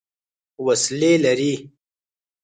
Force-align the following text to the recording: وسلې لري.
وسلې 0.65 1.13
لري. 1.23 1.53